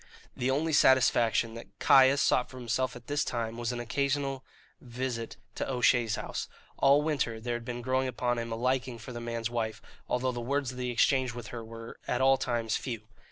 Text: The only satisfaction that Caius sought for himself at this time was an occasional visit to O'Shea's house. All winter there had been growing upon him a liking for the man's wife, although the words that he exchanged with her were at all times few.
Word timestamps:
The 0.35 0.49
only 0.49 0.73
satisfaction 0.73 1.53
that 1.53 1.77
Caius 1.77 2.23
sought 2.23 2.49
for 2.49 2.57
himself 2.57 2.95
at 2.95 3.05
this 3.05 3.23
time 3.23 3.55
was 3.55 3.71
an 3.71 3.79
occasional 3.79 4.43
visit 4.81 5.37
to 5.53 5.71
O'Shea's 5.71 6.15
house. 6.15 6.47
All 6.79 7.03
winter 7.03 7.39
there 7.39 7.53
had 7.53 7.65
been 7.65 7.83
growing 7.83 8.07
upon 8.07 8.39
him 8.39 8.51
a 8.51 8.55
liking 8.55 8.97
for 8.97 9.13
the 9.13 9.21
man's 9.21 9.51
wife, 9.51 9.79
although 10.09 10.31
the 10.31 10.41
words 10.41 10.71
that 10.75 10.81
he 10.81 10.89
exchanged 10.89 11.35
with 11.35 11.49
her 11.49 11.63
were 11.63 11.99
at 12.07 12.19
all 12.19 12.37
times 12.37 12.75
few. 12.77 13.03